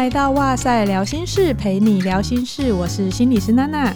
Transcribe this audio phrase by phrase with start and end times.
[0.00, 2.72] 来到哇塞聊心事，陪你聊心事。
[2.72, 3.94] 我是心理师娜娜。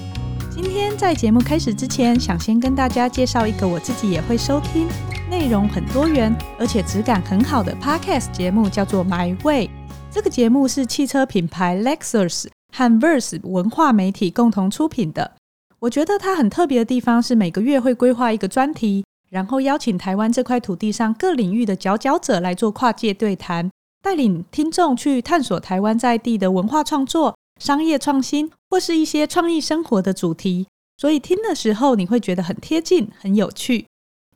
[0.50, 4.87] 今天在节目开始之前，想先跟大家介绍一个我自己也会收听、
[5.30, 9.70] 内容很多元而且质感很好的 Podcast 节目，叫做 My Way。
[10.11, 15.32] 这个节目是汽车品牌 Lexus 和 Verse 文化媒体共同出品的。
[15.79, 23.71] 我觉得它很特别的地方是每个月会规划一个专题，然后邀请台湾这块土地上各领域的佼佼者来做跨界对谈。
[24.05, 30.67] 带领听众去探索台湾在地的文化创作、商业创新，或是一些创意生活的主题，
[30.99, 33.87] 所以听的时候你会觉得很贴近、很有趣。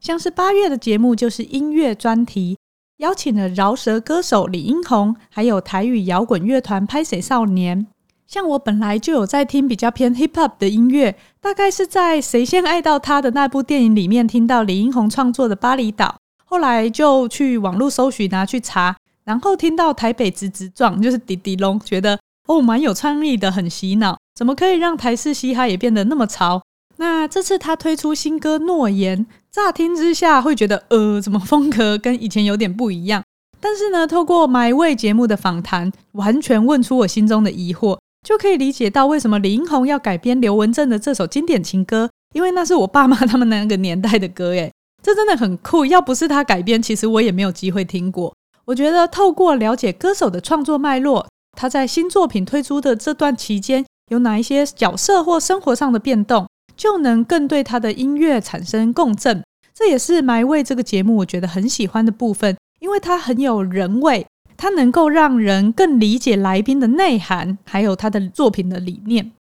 [0.01, 2.57] 像是八月的节目就是音乐专题，
[2.97, 7.87] 邀请了饶舌歌手李英宏，还有台语摇滚乐团拍水少年。
[8.27, 16.07] 像我本来就有在听比较偏 hip hop 的音乐，大概是在《谁先爱到他》的那部电影里面听到李英宏创作的《巴厘岛》，
[16.47, 18.97] 后来就去网络搜寻拿去查。
[19.29, 24.17] 然后听到台北直直撞，就是滴滴龙，觉得哦蛮有创意的，很洗脑。
[24.35, 26.63] 怎么可以让台式嘻哈也变得那么潮？
[26.97, 33.23] 那这次他推出新歌《诺言》，乍听之下会觉得呃，怎么风格跟以前有点不一样？
[33.61, 45.85] 但是呢，透过 My Way 节目的访谈，完全问出我心中的疑惑，就可以理解到为什么李英宏要改编刘文正的这首经典情歌，因为那是我爸妈他们那个年代的歌，诶，这真的很酷。
[45.85, 48.33] 要不是他改编，其实我也没有机会听过。
[48.69, 59.43] 我觉得透过了解歌手的创作脉络，他在新作品推出的这段期间有哪一些角色或生活上的变动，就能更对他的音乐产生共振。
[59.73, 64.27] 这也是埋位这个节目我觉得很喜欢的部分，因为它很有人味，
[64.59, 69.33] 它能够让人更理解来宾的内涵，还有他的作品的理念。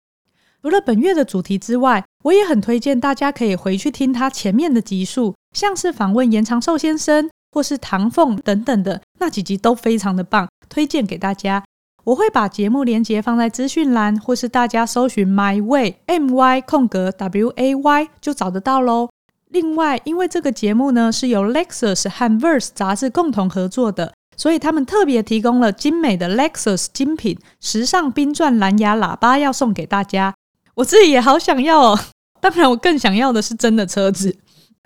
[0.62, 7.30] 除了本月的主题之外，我也很推荐大家可以回去听他前面的集数，像是访问严长寿先生。
[7.58, 11.63] 或是唐凤等等的那几集都非常的棒，推荐给大家。
[12.03, 19.09] 我会把节目连接放在资讯栏，或是大家搜寻 My Way M Y 空格 W A Y 就找得到喽。
[19.50, 30.35] 另外，因为这个节目呢是由 Lexus 和 Verse 杂志共同合作的，所以他们特别提供了精美的 Lexus 精品时尚冰钻蓝牙喇叭要送给大家。
[30.75, 32.00] 我自己也好想要哦，
[32.39, 34.38] 当然我更想要的是真的车子。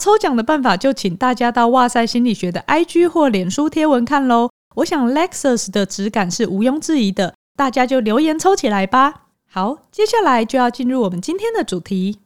[0.02, 4.50] 抽奖的办法就请大家到哇塞心理学的 IG 或脸书贴文看喽。
[4.78, 9.14] 我想 Lexus 的质感是毋庸置疑的，大家就留言抽起来吧。
[9.48, 12.18] 好，接下来就要进入我们今天的主题。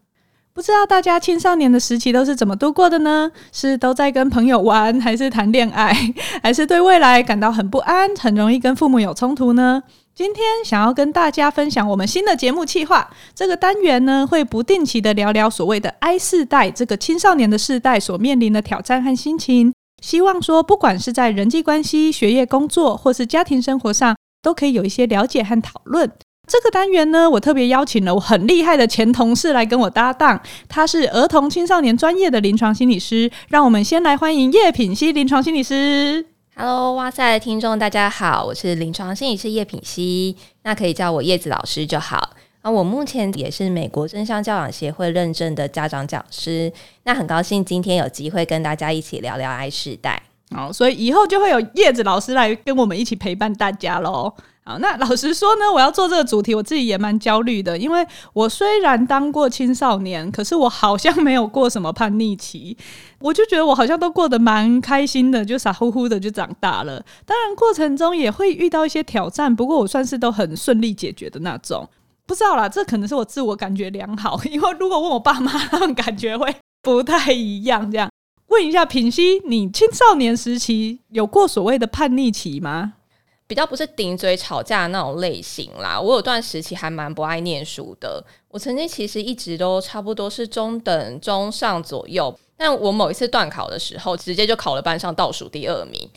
[0.53, 3.30] 不知道大家青少年的时期都是怎么度过的呢？
[3.52, 5.94] 是都在跟朋友玩，还是谈恋爱，
[6.42, 9.84] 还是对未来感到很不安，很容易跟父母有冲突呢？
[10.15, 19.73] 今天想要跟大家分享我们新的节目企划，这个单元呢，会不定期的聊聊所谓的 I 世代这个青少年的世代所面临的挑战和心情。
[20.01, 26.09] 希望说，不管是在人际关系、学业、工作，或是家庭生活上，都可以有一些了解和讨论。
[26.47, 33.29] 这个单元呢，我特别邀请了我很厉害的前同事来跟我搭档，他是儿童青少年专业的临床心理师。
[33.49, 36.34] 让我们先来欢迎叶品熙临床心理师。
[36.57, 42.29] Hello，哇塞听众大家好，我是临床心理师叶品熙，那可以叫我叶子老师就好。
[42.63, 46.71] 那我目前也是美国真相教养协会认证的家长讲师，
[47.03, 50.23] 那很高兴今天有机会跟大家一起聊聊 I 世代。
[50.51, 54.33] 好，所以以后就会有叶子老师来跟我们一起陪伴大家喽。
[54.67, 58.03] 好，那老实说呢，我要做这个主题，我自己也蛮焦虑的，因为
[58.33, 62.75] 我虽然当过青少年，可是我好像没有过什么叛逆期，
[63.19, 66.99] 我就觉得我好像都过得蛮开心的，就傻乎乎的就长大了。
[67.27, 71.87] 当然过程中也会遇到一些挑战，不过我算是都很顺利解决的那种。
[72.25, 76.51] 不知道啦，这可能是我自我感觉良好， 因为如果问我爸妈，他们感觉会
[76.81, 77.91] 不太一样。
[77.91, 78.09] 这样
[78.47, 82.93] 问一下品熙，你青少年时期有过所谓的叛逆期吗？
[83.47, 88.23] 比较不是顶嘴吵架的那种类型啦，我有段时期还蛮不爱念书的。
[88.50, 96.09] 我曾经其实一直都差不多是中等、中上左右，但我某一次断考的时候，直接就考了班上倒数第二名。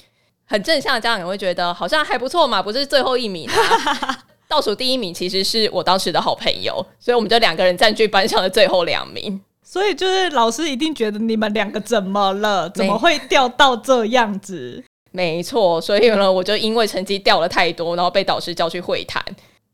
[0.47, 4.25] 很正向的家长也会觉得好像还不错嘛，不是最后一名啊。
[4.49, 9.39] 倒数第一名其实是我当时的好朋友，所以我们就两个人占据班上的最后两名。
[9.63, 12.71] 所以就是老师一定觉得你们两个怎么了？
[12.71, 14.83] 怎么会掉到这样子？
[15.11, 19.23] 没错，所以呢，我就因为成绩掉了太多，然后被导师叫去会谈。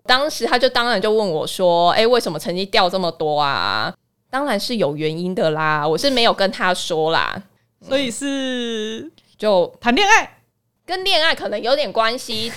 [0.07, 3.93] 当时他就当然就问我说：“哎，为什么成绩掉这么多啊？”
[4.31, 7.43] 当然是有原因的啦，我是没有跟他说啦。
[7.81, 10.39] 所以是就谈恋爱，
[10.85, 12.53] 跟恋爱可能有点关系。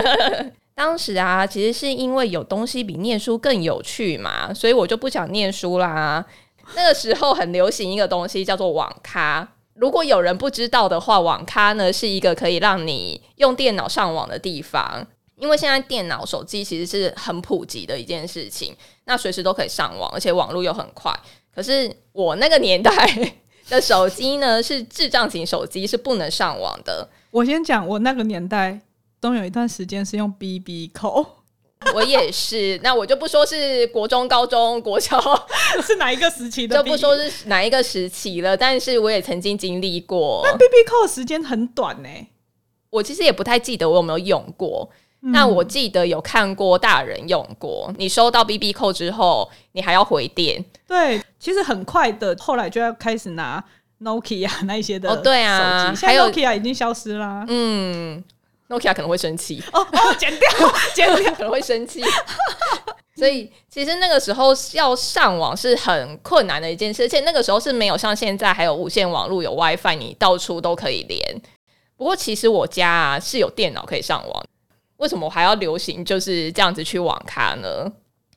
[0.74, 6.24] 当时啊，其实是因为有东西比念书更有趣嘛，所以我就不想念书啦。
[6.74, 9.48] 那个时候很流行一个东西叫做网咖。
[9.78, 15.06] 如果有人不知道的话，网咖呢是一个可以让你用电脑上网的地方。
[15.36, 18.74] 因为现在电脑、手机其实是很普及的一件事情，
[19.04, 21.14] 那随时都可以上网，而且网络又很快。
[21.54, 22.90] 可是我那个年代
[23.68, 27.06] 的手机呢，是智障型手机，是不能上网的。
[27.30, 28.80] 我先讲，我那个年代
[29.20, 31.35] 都有一段时间是用 BB 扣。
[31.94, 35.20] 我也是，那我就不说是国中、高中、国小
[35.86, 38.56] 是哪一个时期的，就不说是哪一个时期了。
[38.56, 40.42] 但是我也曾经经历过。
[40.44, 42.28] 那 BB 扣时间很短呢、欸，
[42.90, 44.90] 我其实也不太记得我有没有用过。
[45.20, 47.92] 那、嗯、我记得有看过大人用过。
[47.98, 50.64] 你收到 BB 扣之后，你还要回电。
[50.86, 53.62] 对，其实很快的，后来就要开始拿
[54.00, 55.10] Nokia 那一些的。
[55.10, 57.44] 哦，对啊，现在 Nokia 已经消失啦。
[57.48, 58.22] 嗯。
[58.68, 60.48] Nokia 可能会生气哦哦， 剪掉，
[60.94, 62.02] 剪掉可能会生气。
[63.16, 71.18] 所以其实那个时候要上网是很困难的一件事，而且那个时候是没有像现在还有无线网络、有 WiFi，你到处都可以连。
[71.96, 74.44] 不过其实我家啊是有电脑可以上网，
[74.98, 77.90] 为什么我还要流行就是这样子去网咖呢？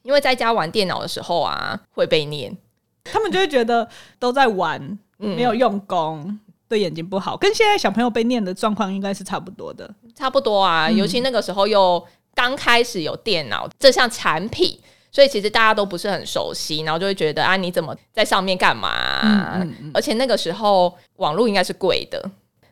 [0.03, 2.55] 因为在家玩电脑的时候啊会被念，
[3.03, 6.23] 他们就会觉得都在玩，没有用功。
[6.25, 10.87] 嗯对眼睛不好，跟现在小朋友被念的状况应该是差不多的，差不多啊。
[10.87, 12.01] 嗯、尤其那个时候又
[12.35, 14.79] 刚开始有电脑这项产品，
[15.11, 19.91] 所以其实大家都不是很熟悉，然后就会觉得啊，你怎么在上面干嘛、啊嗯嗯嗯？
[19.95, 22.23] 而且那个时候网络应该是贵的。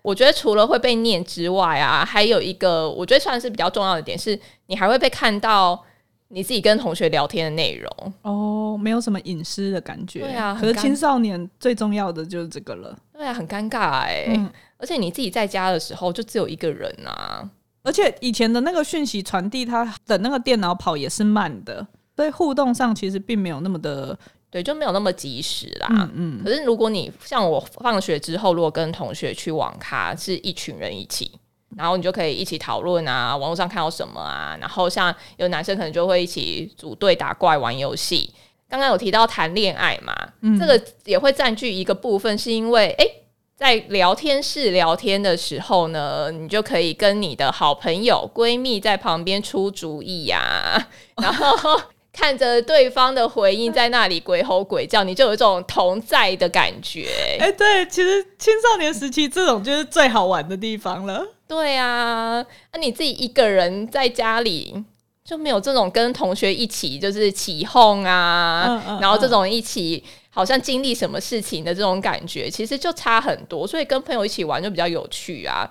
[0.04, 5.84] 我觉得除了会被念之外啊，还有一个我觉得算是比较重要的点是，你还会被看到。
[6.30, 10.20] 你自己跟同学聊天的内容哦，没有什么隐私的感觉。
[10.20, 12.98] 对啊，可是青少年最重要的就是这个了。
[13.14, 14.50] 对啊，很尴尬哎、欸嗯。
[14.78, 17.50] 而且你自己在家的时候就只有一个人啊，
[17.82, 24.16] 而且以前的那个讯息传递，它的那个电脑跑也是慢的，所以互动上其实并没有那么的，
[24.52, 25.88] 对，就没有那么及时啦。
[25.90, 26.44] 嗯嗯。
[26.44, 31.32] 可是如果你像我放学之后，如果跟同学去网咖，是一群人一起。
[31.78, 34.58] 然后你就可以一起讨论啊，网络上看到什么啊？
[34.60, 38.34] 然后像有男生可能就会一起组队打怪玩游戏。
[38.68, 43.24] 刚刚有提到谈恋爱嘛，嗯，这个也会占据一个部分，是因为诶，
[43.56, 50.88] 在聊天室聊天的时候呢，你就可以跟你的好朋友、闺蜜在旁边出主意呀，啊，
[51.22, 51.80] 然后。
[52.14, 57.38] 看着对方的回应在那里鬼吼鬼叫，你就有一种同在的感觉。
[57.40, 61.24] 哎、欸，对，其实青少年时期这种就是最好玩的地方了。
[61.48, 64.84] 对啊，那你自己一个人在家里
[65.24, 73.66] 就没有这种跟同学一起就是起哄啊、嗯嗯，然后这种一起好像经历什么事情的这种感觉，其实就差很多。
[73.66, 75.70] 所以跟朋友一起玩就比较有趣啊。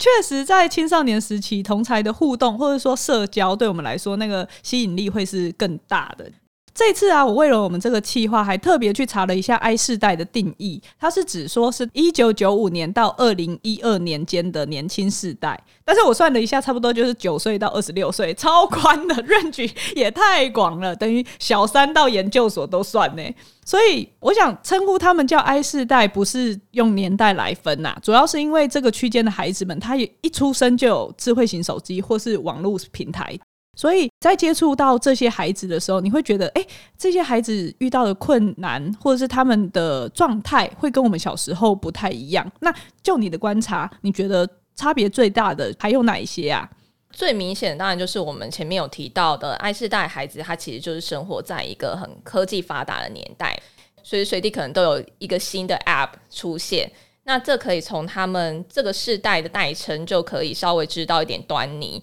[0.00, 6.28] 确实，在青少年时期，同才的互动或者说社交，对我们来说，那个吸引力会是更大的。
[6.74, 10.82] 这次啊，我为了我们这个企划，还特别去查了一下 I 世代的定义。
[10.98, 15.58] 它是指说是一九九五年到二零一二年间的年轻世代。
[15.84, 23.22] 但是我算了一下，差不多就是九岁到二十六岁，超宽的 range 也太广了，等于小三到研究所都算呢。
[23.64, 33.38] 所以我想称呼他们叫 I 世代，不是用年代来分呐，主要是因为这个区间的孩子们，他也一出生就有智慧型手机或是网络平台。
[33.76, 36.66] 所以在接触到这些孩子的时候，你会觉得，诶，
[36.96, 42.50] 这些孩子遇到的困难或者是他们的状态，会跟我们小时候不太一样。
[42.60, 46.68] 那就你的观察，你觉得差别最大的还有哪一些啊？
[47.10, 53.56] 最明显的当然就是我们前面有提到的爱世代孩子，他其实就是生活在一个很科技发达的年代，
[54.02, 56.90] 随时随地可能都有一个新的 App 出现。
[57.22, 62.02] 那这可以从他们这个世代的代称就可以稍微知道一点端倪。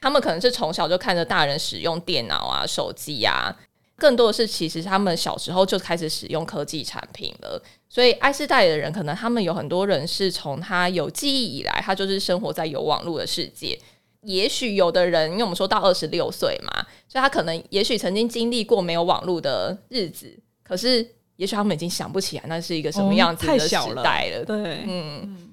[0.00, 3.54] 他们可能是从小就看着大人使用电脑啊、手机啊，
[3.96, 7.62] 更多的是其实他们小时候就开始使用科技产品了。
[7.88, 13.78] 所以爱世代的人，可能他们有很多人是从他有记忆以来，他就是生活在有网络的世界。
[14.22, 24.38] 也许有的人，因为我们说到二十六岁嘛，所以他可能也许曾经经历过没有网络的日子，可是也许他们已经想不起来那是一个什么样子的时代了。
[24.38, 24.44] 哦，了。
[24.44, 25.49] 对，嗯。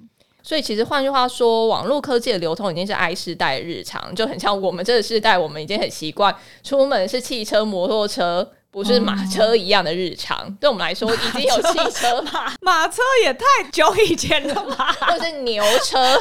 [0.48, 10.42] 所以其实换句话说，网络科技的流通已经是 I 世代的日常，就很像我们这个世代，我们已经很习惯出门是汽车、摩托车，不是马车一样的日常。
[10.46, 14.90] 嗯、对我们来说，已经有汽车马， 马车也太久以前了吧？
[15.06, 16.18] 或是牛车。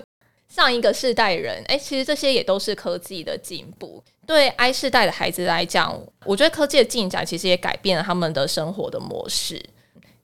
[0.48, 4.02] 上一个世代人，哎、欸，其实这些也都是科技的进步。
[4.26, 5.94] 对 I 世代的孩子来讲，
[6.24, 9.62] 我觉得科技的进展其实也改变了他们的生活的模式。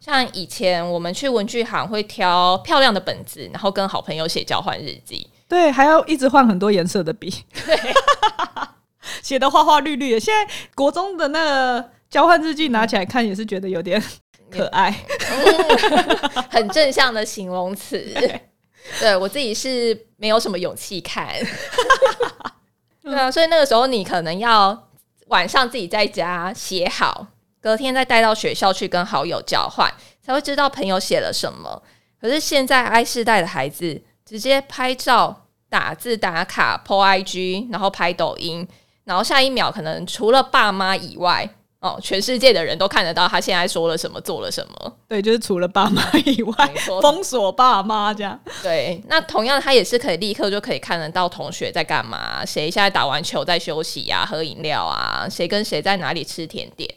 [0.05, 5.27] 像以前我们去文具行会挑漂亮的本子，然后跟好朋友写交换日记。
[5.49, 7.31] 对，还要一直换很多颜色的笔，
[7.65, 7.75] 对，
[9.23, 10.21] 写的花花绿绿的。
[10.21, 14.03] 现在国中的那个交换日记拿起来看，也是觉得有点
[14.51, 14.95] 可爱，
[15.31, 17.99] 嗯、 很正向的形容词。
[19.01, 21.29] 对我自己是没有什么勇气看。
[23.03, 24.89] 对啊，所以那个时候你可能要
[25.29, 27.27] 晚上自己在家写好，
[27.65, 29.91] 隔天再带到学校去跟好友交换，
[30.21, 31.83] 才会知道朋友写了什么。
[32.21, 38.69] 可是现在 I 世代的孩子直接拍照、打字、打卡、po IG，然后拍抖音，
[39.05, 41.49] 然后下一秒可能除了爸妈以外。
[41.81, 44.97] 哦，全世界的人都看得到他现在说了什么，做了什么。
[45.07, 48.39] 对，就是除了爸妈以外，封锁爸妈这样。
[48.63, 56.89] 对，那同样他也是可以立刻就可以看得到同学在干嘛，谁现在打完球在休息呀、啊，喝饮料啊，谁跟谁在哪里吃甜点。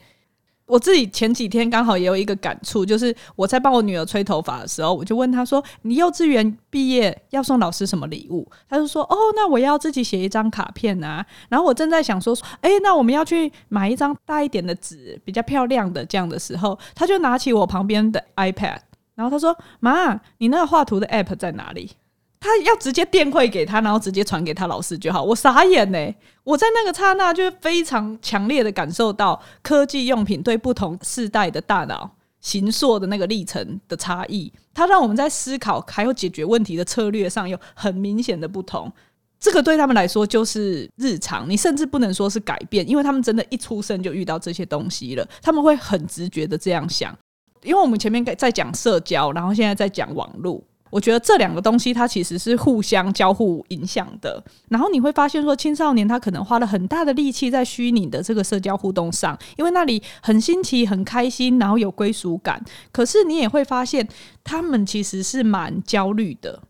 [0.68, 18.80] 我自己前几天刚好也有一个感触，就是我在帮我女儿吹头发的时候，我就问她说：“你幼稚园毕业要送老师什么礼物？”她就说：“哦，那我要自己写一张卡片啊。”然后我正在想说：“哎，那我们要去买一张大一点的纸，比较漂亮的这样的时候，她就拿起我旁边的 iPad，
[19.16, 21.92] 然后她说：‘妈，你那个画图的 App 在哪里？’”
[22.40, 25.24] 他要直接电汇给他，然后直接传给他老师就好。
[25.24, 34.54] 我傻眼呢，我在那个刹那就非常强烈的感受到科技用品对不同世代的大脑形塑的那个历程的差异。
[34.74, 38.92] 它让我们在思考还有解决问题的策略上有很明显的不同。
[39.40, 47.16] 这个对他们来说就是日常，你甚至不能说是改变，因为他们真的一出生就遇到这些东西了，他们会很直觉的这样想。
[47.64, 50.64] 因为我们前面在讲社交，然后现在在讲网络。
[50.90, 62.64] 我觉得这两个东西它其实是互相交互影响的，然后你会发现说，青少年他可能花了很大的力气在虚拟的这个社交互动上，因为那里很新奇、很开心，然后有归属感。
[62.92, 64.08] 可是你也会发现，
[64.44, 66.62] 他们其实是蛮焦虑的。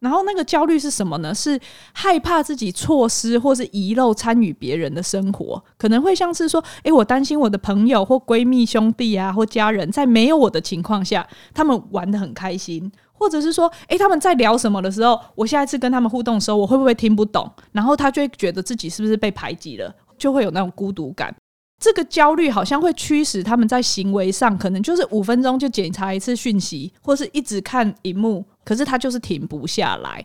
[0.00, 1.34] 然后那个焦虑是什么呢？
[1.34, 1.58] 是
[1.92, 12.92] 害怕自己错失或是遗漏参与别人的生活，可能会像是说，诶，我担心我的朋友或闺蜜、兄弟啊，或家人在没有我的情况下，他们玩得很开心。
[13.18, 17.50] 或者是说，诶，他们在聊什么的时候，我下一次跟他们互动的时候，我会不会听不懂？
[17.72, 21.34] 然后他就会觉得自己是不是被排挤了，就会有那种孤独感。
[21.80, 30.24] 这个焦虑好像会驱使他们在行为上，可能就是五分钟就检查一次讯息，或是一直看荧幕，可是他就是停不下来。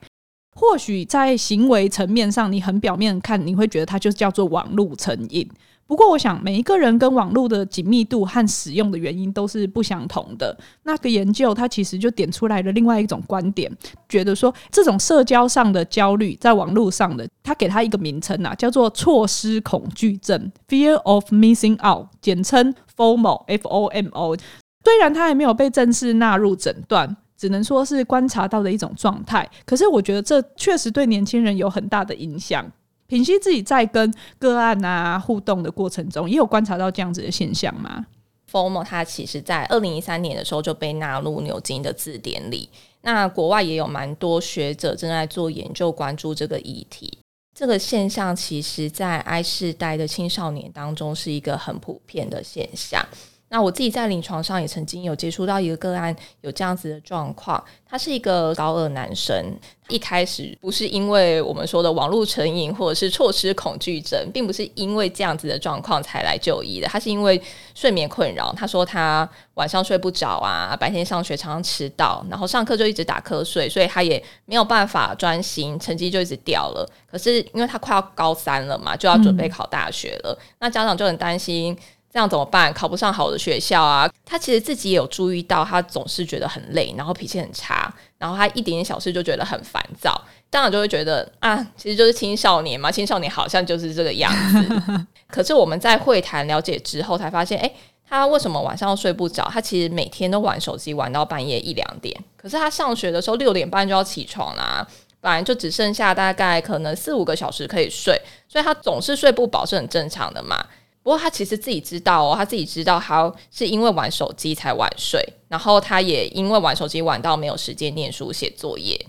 [0.55, 5.49] 或许在行为层面上，你很表面看，你会觉得它就叫做网络成瘾。
[5.85, 10.57] 不过，我想每一个人跟网络的紧密度和使用的原因都是不相同的。
[10.83, 13.71] 那个研究它其实就点出来了另外一种观点，
[14.09, 24.37] 觉得说这种社交上的焦虑，在网络上的，它给它一个名称啊，叫做错失恐惧症 （Fear of Missing Out），简称 FOMO（F-O-M-O）。
[24.83, 29.47] 虽然它还没有被正式纳入诊断，只能说是观察到的一种状态。
[29.65, 32.65] 可是，我觉得这确实对年轻人有很大的影响。
[33.13, 38.03] 品溪自己在跟个案啊互动的过程中，也有观察到这样子的现象吗
[38.51, 42.67] ？FOMO 它其实在二零一三年的时候就被纳入牛津的字典里。
[43.01, 47.19] 那国外也有蛮多学者正在做研究，关注这个议题。
[47.53, 53.05] 这个现象其实，在 I 世代的青少年当中是一个很普遍的现象。
[53.53, 57.63] 那我自己在临床上也曾经有接触到一个个案，有这样子的状况。
[57.87, 59.45] 他是一个高二男生，
[59.89, 66.87] 一开始不是因为我们说的网络成瘾或者是错失恐惧症，并不是因为这样子的状况才来就医的。
[66.87, 67.39] 他是因为
[67.75, 76.89] 睡眠困扰，他说他晚上睡不着啊，白天上学常常迟到，然后上课就一直打瞌睡，所以他也没有办法专心，成绩就一直掉了。
[77.05, 81.77] 可是因为他快要高三了嘛，就要准备考大学了，嗯、那家长就很担心。
[82.13, 82.71] 这样怎么办？
[82.71, 84.07] 考不上好的学校啊！
[84.23, 90.13] 他其实自己也有注意到，他总是觉得很累，然后脾气很差，然后他一点点小事就觉得很烦躁。
[90.51, 95.05] 当然就会觉得啊，其实就是青少年嘛，青少年好像就是这个样子。
[95.27, 97.75] 可是我们在会谈了解之后，才发现，诶，
[98.07, 99.49] 他为什么晚上睡不着？
[99.51, 102.15] 他其实每天都玩手机，玩到半夜一两点。
[102.37, 104.87] 可是他上学的时候六点半就要起床啦，
[105.19, 110.63] 本来就只剩下大概可能四五个小时可以睡，所以他总是睡不饱是很正常的嘛。
[111.03, 118.99] 不过他其实自己知道哦，他自己知道他是因为玩手机才晚睡，然后他也因为玩手机玩到没有时间念书写作业。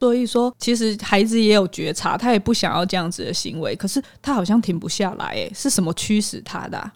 [0.00, 5.26] 所以说，其实孩子也有觉察，他也不想要这样子的行为，可是他好像停不下来。
[5.34, 6.92] 诶，是什么驱使他的啊？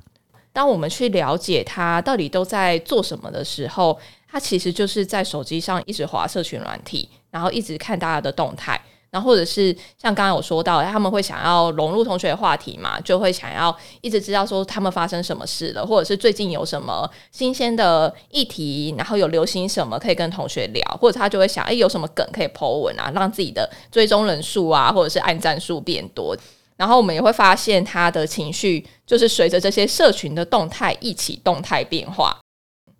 [0.52, 3.96] 当我们去了解他到底都在做什么的时候，
[4.26, 8.80] 他其实就是在手机上一直滑社群软体，然后一直看大家的动态。
[9.16, 26.36] 然后或者是像刚刚有说到，他们会想要融入同学的话题嘛，就会想要一直知道说他们发生什么事了，或者是最近有什么新鲜的议题，然后有流行什么可以跟同学聊，或者他就会想，哎，有什么梗可以 po 文啊，让自己的追踪人数啊，或者是按赞数变多。
[26.76, 32.36] 然后我们也会发现他的情绪就是随着这些社群的动态一起动态变化。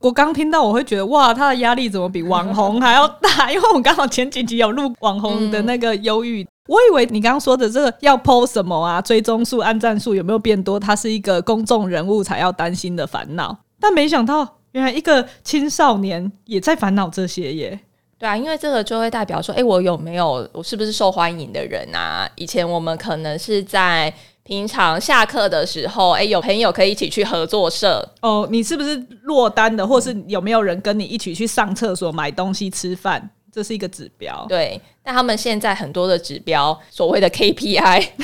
[0.06, 3.50] 我刚听到，我会觉得哇，他的压力怎么比网红还要大？
[3.50, 17.80] 因为我刚好前几集有录网红的那个忧郁，我以为你刚刚说的这个 要 PO 什么啊，追踪数、按赞数有没有变多，他是一个公众人物才要担心的烦恼，但没想到原来一个青少年也在烦恼这些耶。
[18.16, 22.30] 对啊，因为这个就会代表说，哎，我有没有，我是不是受欢迎的人啊？
[22.36, 24.14] 以前我们可能是在
[24.46, 28.46] 平常下课的时候，哎，有朋友可以一起去合作社哦。
[28.48, 33.28] 你是不是落单的，或是有没有人跟你一起去上厕所、买东西、吃饭？
[33.50, 34.46] 这是一个指标。
[34.48, 38.06] 对，但他们现在很多的指标，所谓的 KPI。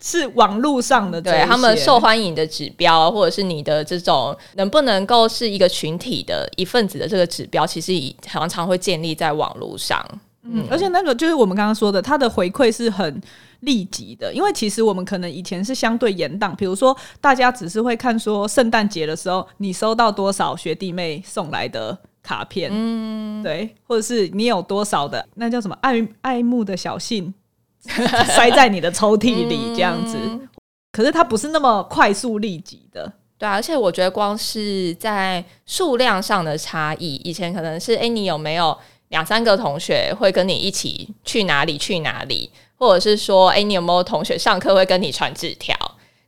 [0.00, 10.02] 是网络上的，对他们受欢迎的指标，或者是你的这种能不能够是一个群体的一份子的这个指标，其实常常会建立在网络上。
[10.44, 13.20] 嗯，而且那个就是我们刚刚说的，它的回馈是很
[13.60, 27.34] 立即的，因为其实我们可能以前是相对严档，比如说大家只是会看说圣诞节的时候你收到多少学弟妹送来的卡片，嗯，对，或者是你有多少的那叫什么爱爱慕的小信。
[27.88, 30.48] 塞在你的抽屉里这样子，嗯、
[30.90, 33.52] 可是它不是那么快速立即的，对啊。
[33.52, 38.76] 而且我觉得光是在数量上的差异，以前可能是哎、欸，你有没有
[39.10, 45.76] 两三个同学会跟你一起去哪里去哪里，或者是说哎、欸，你有没有同学上课会跟你传纸条？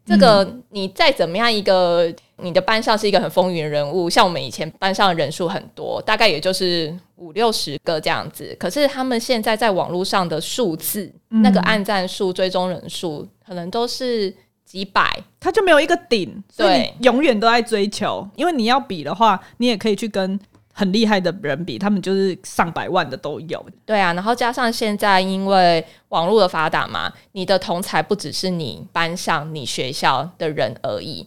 [0.05, 2.13] 这个你再怎么样一个。
[2.43, 8.57] 你的班上是一个很风云人物，像我们以前班上的人数很多，大概也就是五六十个这样子。
[8.59, 18.27] 可是他们现在在网络上的数字，嗯、那个按赞数、追踪人数，可能都是几百，他就没有一个顶，所以永远都在追求。
[18.37, 20.41] 因为你要比的话，你也可以去跟
[20.73, 23.65] 很厉害的人比，他们就是上百万的都有。
[23.85, 31.27] 对啊，然后加上现在因为网络的发达嘛，你的同才不只是你班上、你学校的人而已。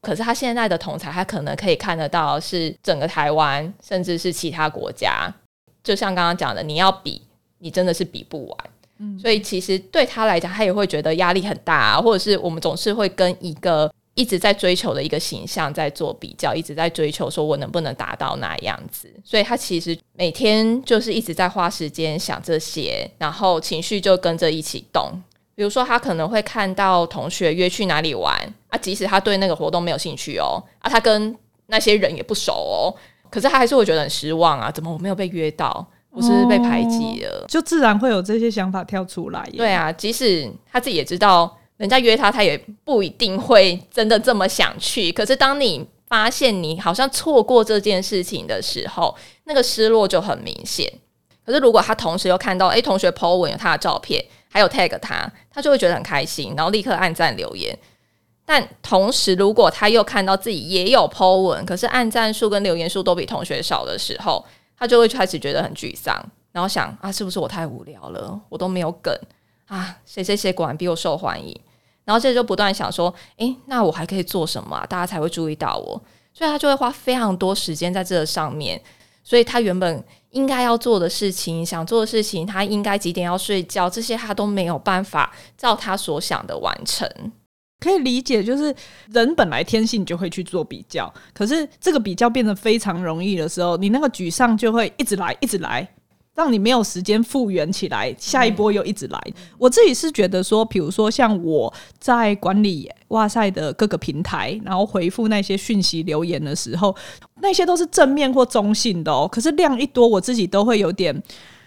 [0.00, 5.32] 可是他现在的同才，他可能可以看得到是整个台湾，甚至是其他国家。
[5.82, 7.22] 就像刚刚讲的，你要比，
[7.58, 8.58] 你真的是比不完。
[8.98, 19.12] 嗯，所以其实对他来讲，他也会觉得压力很大啊，或者是我们总是会跟一个一直在追求的一个形象在做比较，一直在追求说我能不能达到那样子。
[19.24, 25.10] 所以他其实每天就是一直在花时间想这些，然后情绪就跟着一起动。
[25.56, 28.36] 比如说，他可能会看到同学约去哪里玩
[28.68, 31.32] 啊，即使他对那个活动没有兴趣哦，啊，他跟
[31.66, 32.94] 那些人也不熟哦，
[33.30, 37.44] 可是他还是会觉得很失望啊，怎么我没有被约到，我是不是被排挤了？
[37.44, 39.48] 哦，就自然会有这些想法跳出来。
[39.56, 45.10] 对啊，即使他自己也知道人家约他，他也不一定会真的这么想去。
[45.12, 50.90] 可是当你发现你好像错过这件事情的时候，那个失落就很明显。
[51.44, 54.24] 可是如果他同时又看到，哎，同学 po 文有他的照片。
[54.48, 57.76] 还有 tag 他，他就会觉得很开心，然后立刻按赞留言。
[58.46, 64.44] 但同时，如果他又看到自己也有 po 文，可是按赞数跟留言数都比同学少的时候，
[64.78, 68.40] 他就会开始觉得很沮丧，然后想啊，是不是我太无聊了？
[68.48, 69.12] 我都没有梗
[69.66, 71.58] 啊，谁谁谁果然比我受欢迎。
[72.04, 74.84] 然后这就不断想说，诶，那我还可以做什么？
[74.88, 76.02] 大家才会注意到我？
[76.32, 78.80] 所以他就会花非常多时间在这个上面。
[79.22, 80.04] 所以他原本。
[80.34, 87.08] 应该要做的事情，想做的事情，他应该几点要睡觉，这些他都没有办法照他所想的完成。
[87.78, 88.74] 可以理解，就是
[89.12, 95.88] 人本来天性就会去做比较，可是这个比较变得非常容易的时候，你那个沮丧就会一直来，一直来。
[96.34, 99.20] 让你没有时间复原起来，下一波又一直来。
[99.26, 106.94] 嗯、我自己是觉得说，比如说像我在管理哇塞的各个平台，然后回复那些讯息留言的时候，
[107.40, 109.28] 那些都是正面或中性的哦。
[109.30, 111.22] 可是量一多，我自己都会有点。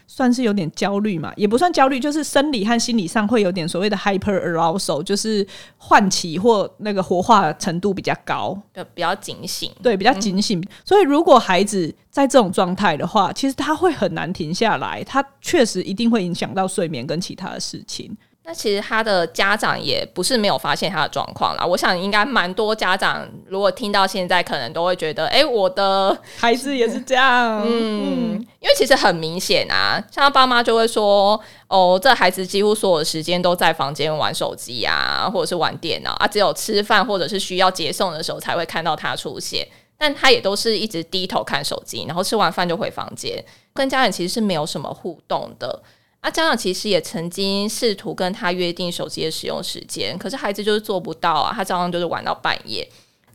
[0.08, 5.46] 算是有点焦虑嘛，也不算焦虑，就是生理和心理上会有点所谓的 hyper arousal，就是
[5.78, 8.58] 唤起或那个活化程度比较高，
[8.94, 10.60] 比较警醒，对，比较警醒。
[10.62, 18.16] 嗯、所以如果孩子在这种状态的话，其实他会很难停下来，他确实一定会影响到睡眠跟其他的事情。
[18.48, 21.66] 那其实他的家长也不是没有发现他的状况啦。
[21.66, 27.62] 我想应该蛮多家长如果听到现在，可能都会觉得，哎、欸，我的孩子也是这样。
[27.66, 39.68] 嗯，嗯，因为其实很明显啊，像他爸妈就会说，哦，这孩子几乎所有的时间都在房间玩手机啊，或者是玩电脑啊，只有吃饭或者是需要接送的时候才会看到他出现。
[40.00, 45.82] 但他也都是一直低头看手机，然后吃完饭就回房间，跟家人其实是没有什么互动的。
[46.22, 52.86] 那、啊、家长其实也曾经试图跟他约定手机的使用时间，可是孩子就是做不到啊，他常常就是玩到半夜，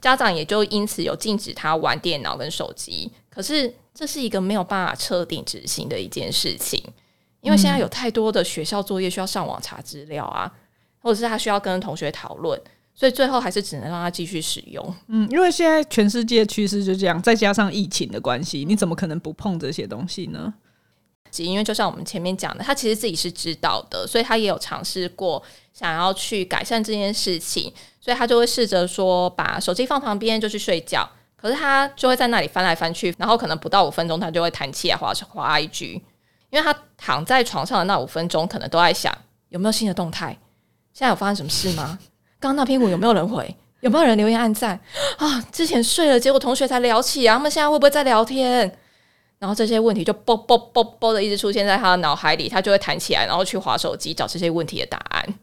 [0.01, 3.11] 家长也就因此有禁止他玩电脑跟手机。
[3.31, 6.83] 可是这是一个没有办法彻底执行的一件事情，
[7.41, 10.53] 因为现在有太多的学校作业需要上网查资料啊，
[11.01, 12.61] 或者是他需要跟同学讨论，
[12.95, 14.95] 所以最后还是只能让他继续使用。
[15.07, 20.53] 嗯，因为现在全世界趋势就这样，再加上疫情的关系，你怎么可能不碰这些东西呢？
[21.39, 25.43] 因为就像我们前面讲的，他其实自己是知道的，所以他也有尝试过
[25.73, 31.09] 想要去改善这件事情，所以他就会试着说把手机放旁边就去睡觉。
[31.37, 35.95] 可是他就会在那里翻来翻去，然后可能不到五分钟，他就会弹起来滑滑 IG，
[36.51, 39.13] 因为他躺在床上的那五分钟，可能都在想
[39.49, 40.39] 有没有新的动态，
[40.93, 41.99] 现在有发生什么事吗？
[42.39, 43.57] 刚刚那篇文有没有人回？
[43.81, 44.79] 有没有人留言按赞
[45.17, 45.45] 啊？
[45.51, 48.79] 之前睡了，结果同学才聊起啊，他们现在会不会在聊天？
[49.43, 55.35] 然后这些问题就啵啵啵啵的一直出现在他的脑海里，他就会弹起来，然后去划手机找这些问题的答案。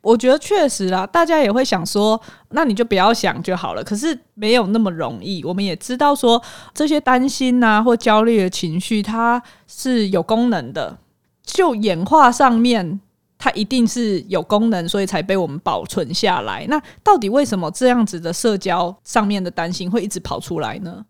[0.00, 2.18] 我觉得确实啦，大家也会想说，
[2.52, 3.84] 那你就不要想就好了。
[3.84, 5.44] 可是没有那么容易。
[5.44, 10.96] 我们也知道说，这些担心呐或焦虑的情绪，它是有功能的。
[11.42, 12.98] 就演化上面，
[13.36, 16.64] 它一定是有功能，所以才被我们保存下来。
[16.66, 21.04] 那到底为什么这样子的社交上面的担心会一直跑出来呢？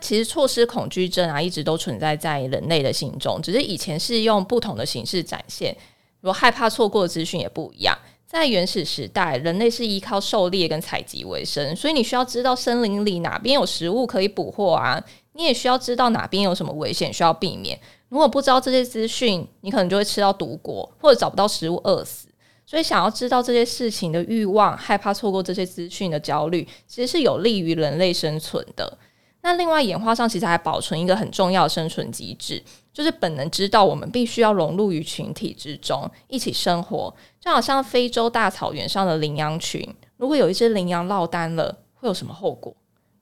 [0.00, 5.76] 其实错失恐惧症啊，一直都存在在人类的心中，只是以前是用不同的形式展现。
[6.20, 7.96] 如果害怕错过的资讯也不一样。
[8.26, 17.76] 在原始时代，人类是依靠狩猎跟采集为生，所以你需要知道森林里哪边有食物可以捕获啊，你也需要知道哪边有什么危险需要避免。
[18.08, 22.28] 如果不知道这些资讯，你可能就会吃到毒果，或者找不到食物饿死。
[22.64, 28.96] 所以，想要知道这些事情的欲望，害怕错过这些资讯的焦虑，其实是有利于人类生存的。
[29.42, 37.14] 那另外演化上其实还保存一个很重要的生存机制，就是本能知道我们必须要融入于群体之中，一起生活。
[37.40, 39.82] 就好像非洲大草原上的羚羊群，
[40.18, 42.76] 如果有一只羚羊落单了，会有什么后果？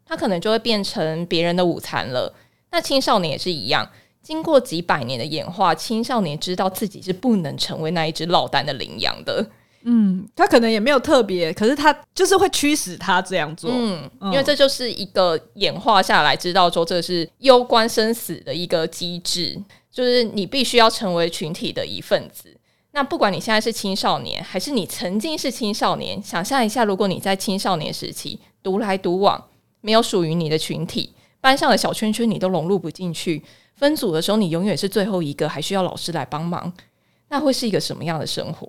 [0.04, 2.34] 它可能就会变成别人的午餐了。
[2.70, 3.88] 那青少年也是一样，
[4.20, 9.46] 经过几百年的演化，青少年知道自己是不能成为那一只落单的羚羊的。
[9.90, 13.70] 嗯，他可能也没有特别，可是他就是会驱使他这样做。
[13.72, 19.58] 嗯，因为这就是一个演化下来知道说这是攸关生死的一个机制，
[19.90, 22.54] 就是你必须要成为群体的一份子。
[22.90, 29.42] 那不管你现在是青少年，还是你曾经是青少年，想象一下，如果你在青少年时期独来独往，
[29.80, 33.42] 没有属于你的群体，班上的小圈圈你都融入不进去，
[33.74, 36.70] 分组的时候你永远是最后一个，还需要老师来帮忙，
[37.30, 38.68] 那会是一个什么样的生活？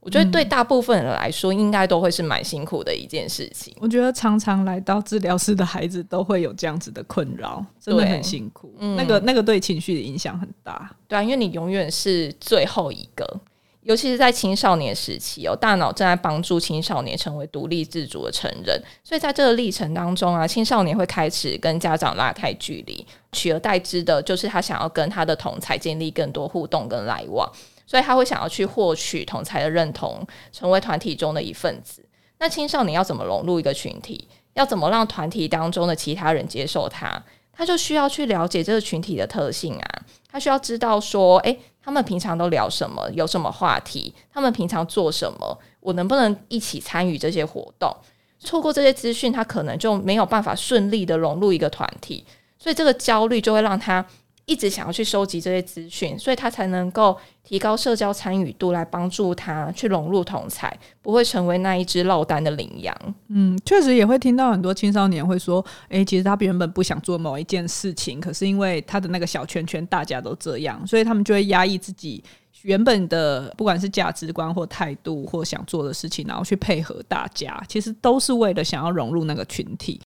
[0.00, 3.74] 我觉得对大部分人来说，应该都会是蛮辛苦的一件事情。
[3.80, 8.74] 我觉得常常来到治疗室的孩子都会有这样子的困扰，真的很辛苦。
[8.78, 10.90] 嗯、那个那个对情绪的影响很大。
[11.06, 13.40] 对啊，因为你永远是最后一个，
[13.82, 27.46] 尤其是在青少年时期哦，大脑正在帮助青少年成为独立自主的成人，所以在这个历程当中啊，青少年会开始跟家长拉开距离，取而代之的就是他想要跟他的同才建立更多互动跟来往。
[27.90, 32.06] 所以他会想要去获取同才的认同，成为团体中的一份子。
[32.38, 34.28] 那青少年要怎么融入一个群体？
[34.52, 37.20] 要怎么让团体当中的其他人接受他？
[37.52, 40.02] 他就需要去了解这个群体的特性啊。
[40.30, 43.10] 他需要知道说，诶，他们平常都聊什么？
[43.10, 44.14] 有什么话题？
[44.32, 45.58] 他们平常做什么？
[45.80, 47.92] 我能不能一起参与这些活动？
[48.38, 52.24] 错过这些资讯，他可能就没有办法顺利的融入一个团体。
[52.56, 54.06] 所以这个焦虑就会让他。
[54.46, 60.68] 一直想要去收集这些资讯，所以他才能够提高社交参与度，来帮助他去融入同侪，
[61.00, 62.94] 不会成为那一只落单的羚羊。
[63.28, 72.22] 嗯，确实也会听到很多青少年会说：“诶，其实他原本不想做某一件事情，可是因为他的那个小圈圈大家都这样，所以他们就会压抑自己
[72.62, 80.00] 原本的不管是价值观或态度或想做的事情，然后去配合大家，其实都是为了想要融入那个群体。”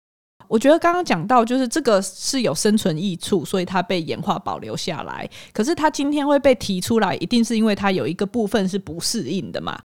[0.53, 5.27] 我觉得刚刚讲到，就是这个是有生存益处，所以它被演化保留下来。
[5.51, 9.79] 可是它今天会被提出来，一定是因为它有一个部分是不适应的嘛？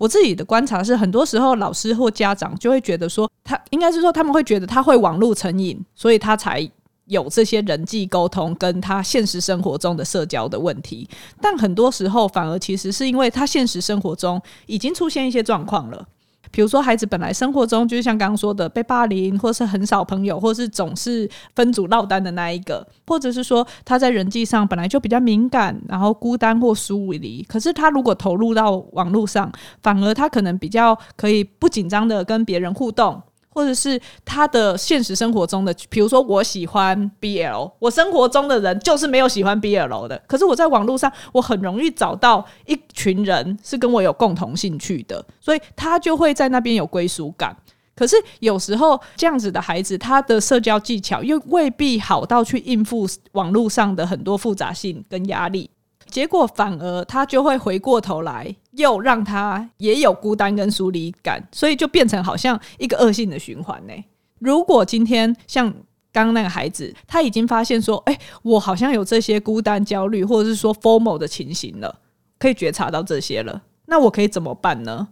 [0.00, 6.66] 我自己的观察是，很多时候老师或家长就会觉得说，他应该是说他们会觉得他会网络成瘾，所以他才
[7.08, 11.06] 有这些人际沟通跟他现实生活中的社交的问题。
[11.42, 16.08] 但很多时候反而其实是因为他现实生活中已经出现一些状况了。
[16.50, 27.42] 比如说，孩子本来生活中就是像刚刚说的被霸凌，或是很少朋友，或是总是分组落单的那一个，或者是说他在人际上本来就比较敏感，然后孤单或疏离。
[27.48, 29.50] 可是他如果投入到网络上，
[29.82, 33.22] 反而他可能比较可以不紧张的跟别人互动。
[33.56, 47.56] 或者是他的现实生活中的，比如说我喜欢 BL，我生活中的人就是没有喜欢 BL 的，可是我在网络上，我很容易找到一群人是跟我有共同兴趣的，所以他就会在那边有归属感。
[47.94, 55.70] 可是有时候这样子的孩子，他的社交技巧又未必好到去应付网络上的很多复杂性跟压力。
[56.08, 63.92] 结果反而他就会回过头来，又让他也有孤单跟疏离感，所以就变成好像一个恶性的循环呢。
[64.38, 65.70] 如果今天像
[66.12, 72.00] 刚刚那个孩子，他已经发现说，哎，我好像有这些孤单、焦虑，或者是说 formal 的情形了，
[72.38, 75.08] 可以觉察到这些了，那我可以怎么办呢？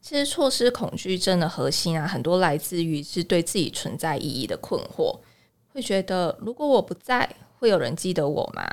[0.00, 5.18] 其实错失恐惧症的核心啊，很多来自于是对自己存在意义的困惑，
[5.72, 8.66] 会觉得如果我不在，会有人记得我吗？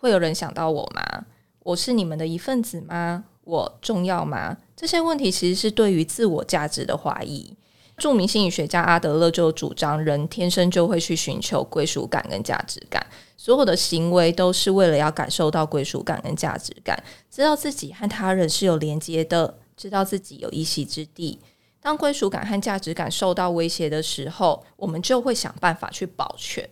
[0.00, 1.26] 会有人想到我吗？
[1.62, 3.22] 我是你们的一份子吗？
[3.44, 4.56] 我重要吗？
[4.74, 7.54] 这些问题其实是对于自我价值的怀疑。
[7.98, 16.98] 著名心理学家阿德勒就主张，人天生就会去寻求归属感跟价值感，所有的行为都是为了要感受到归属感跟价值感，
[17.30, 21.38] 知道自己和他人是有连接的，知道自己有一席之地。
[21.82, 26.66] 当归属感和价值感受到威胁的时候，我们就会想办法去保全。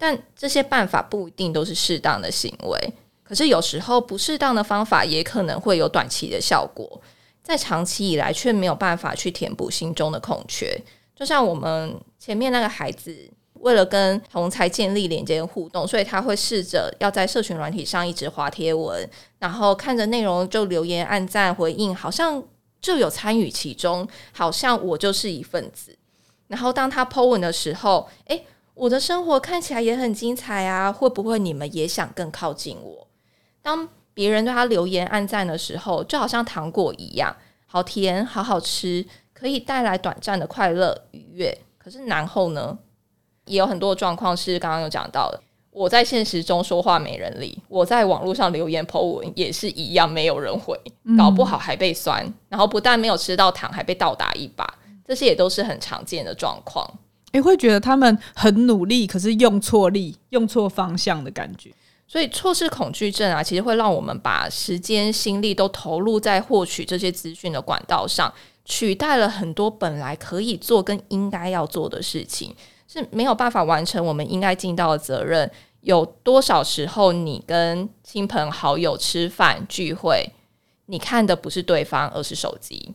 [0.00, 2.92] 但这些办法不一定都是适当的行为，
[3.24, 7.02] 可是有时候不适当的方法也可能会有短期的效果，
[7.42, 10.80] 在长期以来却没有办法去填补心中的空缺。
[11.16, 22.40] 就像我们前面那个孩子，为了跟同才建立连接互动，所以他会试着要在社群软体上一直滑贴文，然后看着内容就留言、按赞、回应，好像
[22.80, 25.98] 就有参与其中，好像我就是一份子。
[26.46, 28.46] 然后当他 po 文的时候，诶。
[28.78, 33.08] 我的生活看起来也很精彩啊，会不会你们也想更靠近我？
[33.60, 37.34] 当别人对他留言、暗赞的时候，就好像糖果一样，
[37.66, 41.58] 好甜、好好吃，可以带来短暂的快乐愉悦。
[41.76, 42.78] 可是然后呢，
[43.46, 45.40] 也有很多状况是刚刚有讲到的。
[45.70, 50.80] 我在现实中说话没人理，我在网络上留言 po 文也是一样，没有人回，
[51.16, 54.78] 搞不好还被酸，然后不但没有吃到糖，还被倒打一把。
[55.04, 56.88] 这些也都是很常见的状况。
[57.32, 61.70] 你会觉得他们很努力，可是用错力、用错方向的感觉。
[62.06, 68.32] 所以错失恐惧症啊，其实会让我们把时间、心力都投入在获取这些资讯的管道上，
[68.64, 72.54] 取代了很多本来可以做跟应该要做的事情，
[72.86, 75.50] 是没有办法完成我们应该尽到的责任。
[75.82, 80.32] 有多少时候，你跟亲朋好友吃饭聚会，
[80.86, 82.94] 你看的不是对方，而是手机。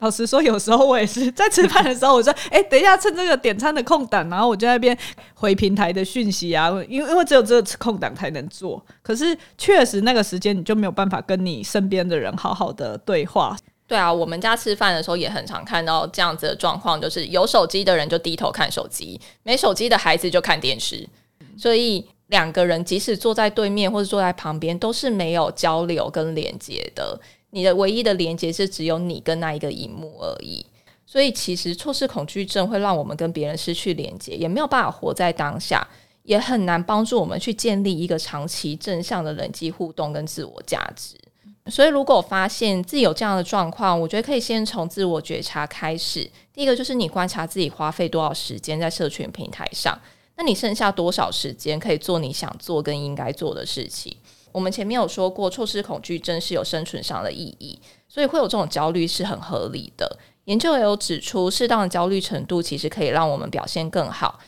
[0.00, 4.96] 老实说，有时候我也是在吃饭的时候，我说：“哎、等一下，趁这个点餐的空档，然后我就在那边
[5.34, 8.84] 回平台的讯息啊，因为因为只有这个空档才能做。
[9.02, 13.56] 可是确实那个时间你就没有办法跟你身边的人好好的对话。
[13.86, 21.08] 对啊，我们家吃饭的时候也很常看到这样子的状况，就是有手机的人就低头看手机，没手机的孩子就看电视。
[21.56, 27.18] 所以两个人即使坐在对面或者坐在旁边，都是没有交流跟连接的。”
[27.54, 30.66] 你的唯一的连接是只有你跟那一个荧幕而已，
[31.06, 35.86] 所以其实错失恐惧症会让我们跟别人失去连接，也没有办法活在当下，
[36.24, 41.14] 也很难帮助我们去建立一个长期正向的人际互动跟自我价值。
[41.70, 46.28] 所以，如果发现自己有这样的状况，我觉得可以先从自我觉察开始。
[46.52, 49.96] 第一个就是你观察自己花费多少时间在社群平台上，
[50.36, 54.14] 那你剩下多少时间可以做你想做跟应该做的事情？
[54.54, 57.76] 我们前面有说过，错失恐惧症是有生存上的意义，
[58.08, 60.16] 所以会有这种焦虑是很合理的。
[60.44, 64.38] 研究也有指出，适当的焦虑程度其实可以让我们表现更好。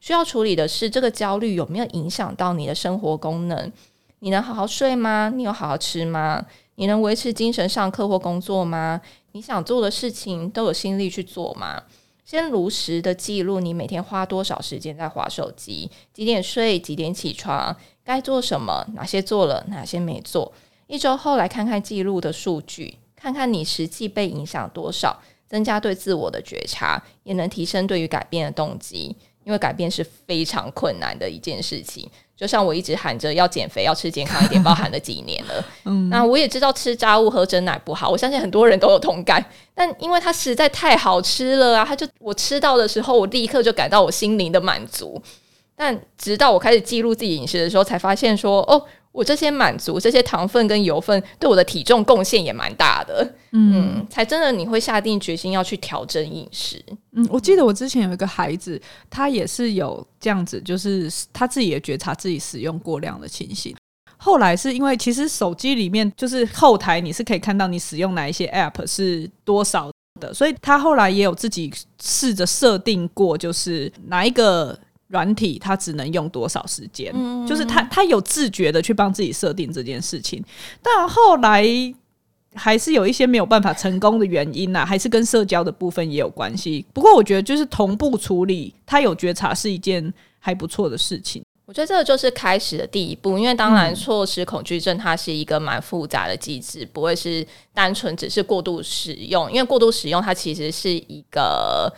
[0.00, 3.72] 需要处理的是，这个焦虑有没有影响到你的生活功能？
[4.18, 5.30] 你能好好睡吗？
[5.32, 6.44] 你有好好吃吗？
[6.74, 9.00] 你能维持精神上课或工作吗？
[9.30, 11.84] 你想做的事情都有心力去做吗？
[12.24, 17.76] 先如实的记录你每天花多少时间在划手机，几点睡，几点起床。
[18.04, 18.86] 该做什么？
[18.94, 19.64] 哪些做了？
[19.68, 20.52] 哪些没做？
[20.86, 29.16] 一周后来看看记录的数据，看看你实际被影响多少，增加对自我的觉察，也能提升对于改变的动机。
[29.44, 32.10] 因为改变是非常困难的一件事情。
[32.34, 35.62] 就像我一直喊着要减肥、要吃健康一点，包含了几年了。
[35.84, 39.44] 嗯，那我也知道吃炸物、喝真奶不好，我相信很多人都有同感。
[39.74, 45.22] 但因为它实在太好吃了啊，它就我吃到的时候，我立刻就感到我心灵的满足。
[45.76, 56.80] 但直到我开始记录自己饮食的时候，才发现说，哦，我这些满足，这些糖分跟油分对我的体重贡献也蛮大的，嗯，嗯，才真的你会下定决心要去调整饮食。
[57.12, 63.74] 嗯，我记得我之前有一个孩子，他也是有这样子，就是他自己也觉察自己使用过量的情形。
[64.16, 74.78] 后来是因为其实手机里面就是后台你是可以看到你使用哪一些 App 是多少的，所以他后来也有自己试着设定过，就是哪一个。
[75.08, 77.12] 软体它只能用多少时间？
[77.14, 80.42] 嗯，就是他他有自觉的去帮自己设定这件事情，
[80.82, 81.66] 但后来
[82.54, 86.84] 还是有一些没有办法成功的原因呐，还是跟社交的部分也有关系。
[86.92, 91.42] 不过我觉得就是同步处理，他有觉察是一件还不错的事情。
[91.66, 101.90] 我觉得这个就是开始的第一步，因为当然错失恐惧症它是一个蛮复杂的机制，不会是单纯只是过度使用，因为过度使用它其实是一个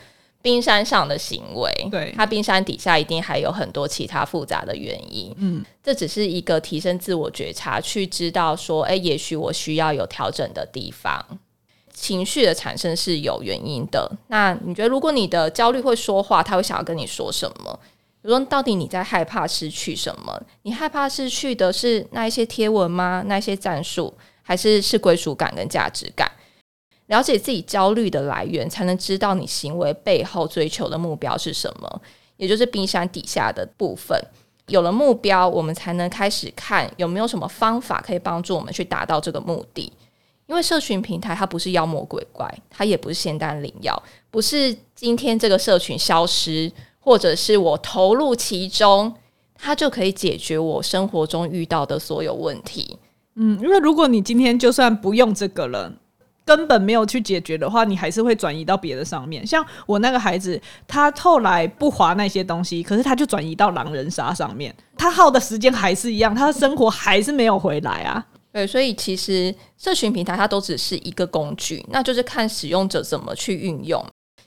[0.47, 11.21] 冰山上的行为，对，它冰山底下一定还有很多其他复杂的原因，嗯，这只是一个提升自我觉察，去知道说，哎，也许我需要有调整的地方。
[11.93, 17.77] 情绪的产生是有原因的，那你觉得如果你的焦虑会说话，他会想要跟你说什么？
[18.23, 20.41] 比如说，到底你在害怕失去什么？
[20.63, 23.25] 你害怕失去的是那一些贴文吗？
[23.27, 26.31] 那一些战术，还是是归属感跟价值感？
[27.07, 32.03] 了解自己焦虑的来源，才能知道你行为背后追求的目标是什么，
[32.37, 34.21] 也就是冰山底下的部分。
[34.69, 39.93] 有了目标，我们才能开始看有没有什么方法可以帮助我们去达到这个目的。
[40.47, 46.73] 因为社群平台它不是妖魔鬼怪，它也不是仙丹灵药，不是今天这个社群消失。
[46.99, 49.15] 或者是我投入其中，
[49.55, 52.99] 它就可以解决我生活中遇到的所有问题。
[53.37, 55.93] 嗯，因为如果你今天就算不用这个了，
[56.47, 59.45] 根本没有去解决的话，你还是会转移到别的上面。
[59.45, 68.25] 像我那个孩子，他后来不滑那些东西，可是他就转移到狼人杀上面，他耗的时间还是一样，他的生活还是没有回来啊。
[68.53, 74.03] 对，所以其实社群平台它都只是一个工具，那就是看使用者怎么去运用。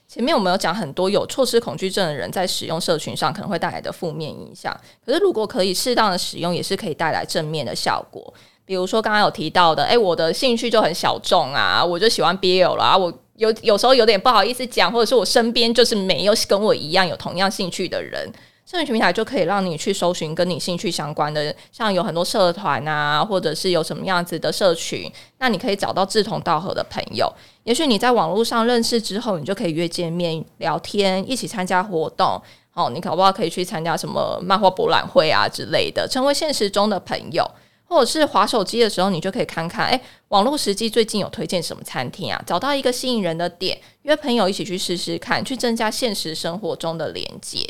[0.08, 8.34] 前面我们有讲很多有错失恐惧症的人在使用社群上可能会带来的负面影响，可是如果可以适当的使用，也是可以带来正面的效果。
[8.70, 18.32] 比如说刚刚有提到的，诶、我的兴趣就很小众啊，我就喜欢 BL 啦，我有有时候有点不好意思讲，或者是我身边就是没有跟我一样有同样兴趣的人。
[18.64, 27.28] 社群平台就可以让你去搜寻跟你兴趣相关的，像有很多社团啊，或者是有什么样子的社群，那你可以找到志同道合的朋友。
[27.64, 32.40] 也许你在网络上认识之后，你就可以约见面聊天，一起参加活动。
[32.72, 37.44] 哦，你可不好可以去参加什么漫画博览会啊之类的，成为现实中的朋友，
[37.90, 42.40] 或者是滑手机的时候，你就可以看看，诶，网络实际最近有推荐什么餐厅啊？
[42.46, 47.66] 找到一个吸引人的点，约朋友一起去试试看，去增加现实生活中的连接。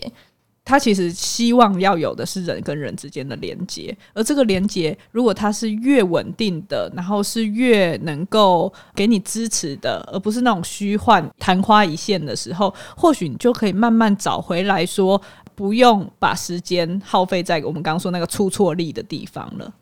[0.62, 15.20] 他其实希望要有的是人跟人之间的连接，而这个连接如果它是越稳定的，然后是越能够给你支持的，而不是那种虚幻昙花一现的时候，或许你就可以慢慢找回来说，
[15.54, 19.72] 不用把时间耗费在我们刚刚说那个出错力的地方了。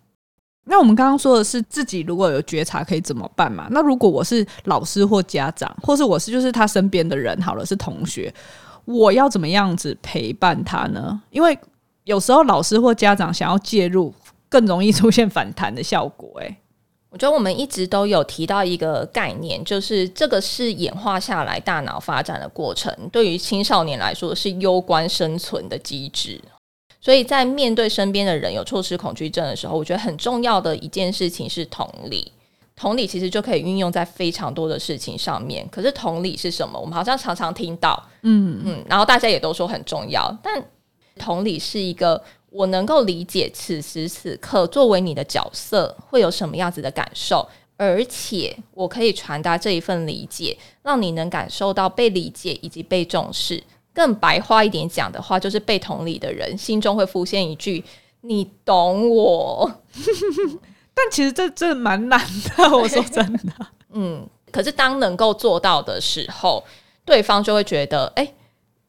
[0.68, 3.66] 那我们刚刚说的是自己如果有觉察可以怎么办嘛？
[3.70, 8.32] 那如果我是老师或家长，或是我是就是他身边的人，好了，是同学。
[8.84, 11.20] 我要怎么样子陪伴他呢？
[11.30, 11.58] 因为
[12.04, 14.14] 有时候老师或家长想要介入，
[14.48, 16.40] 更容易出现反弹的效果。
[16.40, 16.56] 诶，
[17.10, 26.40] 我觉得我们一直都有提到一个概念，就是这个是演化下来大脑发展的过程，对于青少年来说是攸关生存的机制。
[27.00, 32.32] 所以在面对身边的人有错失恐惧症的时候，我觉得很重要的一件事情是同理。
[32.74, 35.66] 同理其实就可以运用在非常多的事情上面。
[35.68, 36.78] 可是同理是什么？
[36.78, 40.32] 我们好像常常听到，嗯嗯，然后大家也都说很重要。
[40.42, 40.62] 但
[41.16, 53.60] 同理是一个我能够理解此时此刻作为你的角色会有什么样子的感受，而且我可以传达这一份理解，让你能感受到被理解以及被重视。
[53.98, 57.84] 更白话一点讲的话，就是被同理的人心中会浮现一句
[58.22, 59.68] ：“你懂我。
[60.94, 62.16] ”但其实这这蛮难
[62.56, 63.52] 的，我说真的。
[63.92, 66.62] 嗯，可是当能够做到的时候，
[67.04, 68.34] 对方就会觉得，哎、欸，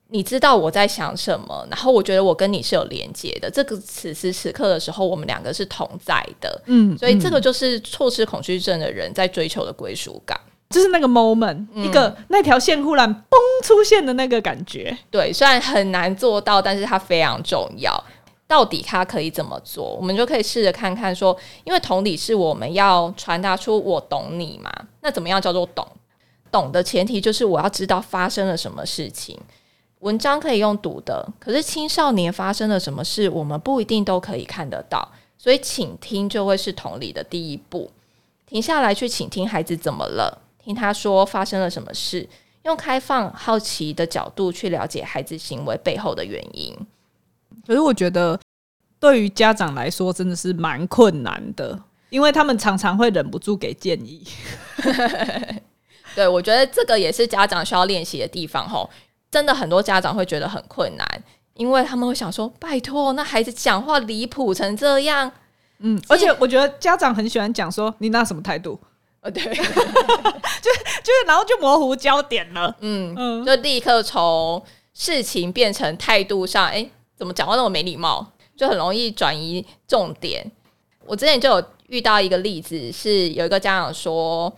[0.10, 3.50] 你知道我在想什么，然后我觉得我跟你是有连接的。
[3.50, 6.62] 这个此时此刻的时候，我们两个是同在的。
[6.68, 14.96] 嗯，所以这个就是错失恐惧症的人在追求的归属感，就是那个 moment，、嗯、一个那条线忽然嘣出现的那个感觉。
[15.10, 18.04] 对，虽然很难做到，但是它非常重要。
[18.48, 19.96] 到底它可以怎么做？
[19.96, 24.72] 我们就可以试着看看说，因为同理是我们要传达出我懂你嘛。
[25.02, 25.88] 那怎么样叫做懂？
[26.52, 29.40] 懂的前提就是我要知道发生了什么事情。
[30.00, 35.08] 文章可以用读的，可是青少年发生了什么事，我们不一定都可以看得到。
[35.38, 37.92] 所以倾听就会是同理的第一步。
[38.48, 42.30] 停下来去倾听孩子怎么了，听他说发生了什么事，
[42.62, 46.72] 用开放好奇的角度去了解孩子行为背后的原因。
[47.66, 48.40] 可是我觉得，
[49.00, 51.80] 对于家长来说，真的是蛮困难的，
[52.12, 54.24] 因为他们常常会忍不住给建议。
[56.14, 58.70] 对，我觉得这个也是家长需要练习的地方。
[58.70, 58.88] 吼，
[59.32, 61.24] 真的很多家长会觉得很困难，
[61.56, 65.32] 因为他们会想说：“拜托，那孩子讲话离谱成这样。”
[65.82, 68.80] 嗯，而且我觉得家长很喜欢讲说：“你那什么态度？”
[69.22, 72.74] 呃，对， 就就是，然后就模糊焦点了。
[72.80, 74.64] 嗯嗯，就立刻从
[74.94, 76.90] 事情变成态度上，哎。
[77.20, 78.26] 怎么讲话那么没礼貌？
[78.56, 80.50] 就很容易转移重点。
[81.06, 84.50] 我之前就有遇到一个例子，是有一个家长说，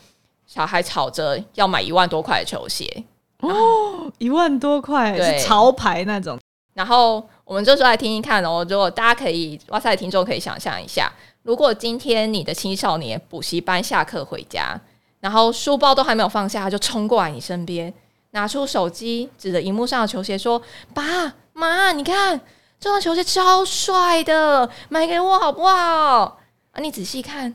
[0.45, 3.03] 小孩吵着要买一万多块的球鞋
[3.39, 6.38] 哦，一万多块对是潮牌那种。
[6.76, 11.12] 然后我们就说来听听看哦，如果大家可以，哇塞，听众可以想象一下，
[11.43, 14.79] 如果今天你的青少年补习班下课回家，
[15.19, 17.93] 然后书包都还没有放下，他就冲过来你身边，
[18.31, 20.61] 拿出手机指着荧幕上的球鞋说
[20.93, 22.39] ：“爸妈，你看
[22.79, 26.39] 这双球鞋超帅的，买给我好不好？”
[26.73, 27.53] 啊，你仔细看，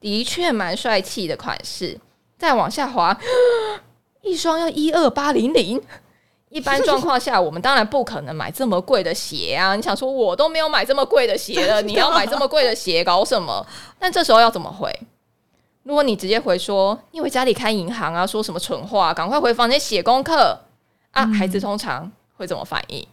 [0.00, 1.98] 的确蛮帅气的款式。
[2.36, 3.18] 再往下滑，
[4.22, 5.80] 一双要一二八零零。
[6.50, 9.76] 一般状况下，我们当然不可能买这么贵的鞋啊！
[9.76, 13.66] 你想说，我都没有买这么贵的鞋了， 你要买这么贵的鞋，搞什么？
[13.98, 14.90] 但这时候要怎么回？
[15.82, 20.58] 如果你直接回说，因为家里开银行啊，说什么蠢话，赶快回房间写功课
[21.10, 21.24] 啊！
[21.24, 23.06] 嗯、孩子通常会怎么反应？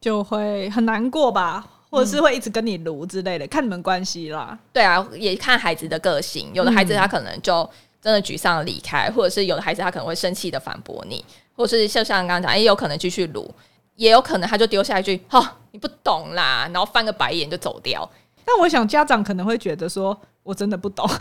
[0.00, 1.66] 就会很难过吧。
[1.92, 4.56] 或者是会一直跟你卢之类的，嗯、看你们关系啦。
[4.72, 6.48] 对啊，也看孩子的个性。
[6.54, 7.68] 有的孩子他可能就
[8.00, 11.24] 真的沮丧离开，嗯、或者是有的孩子他可能会生气的反驳你，
[11.60, 13.54] 或者是就像刚刚讲，也有可能继续撸，
[13.96, 18.10] 也有可能他就丢下一句“哈，你不懂啦”，然后翻个白眼就走掉。
[18.46, 21.06] 但我想家长可能会觉得说，我真的不懂。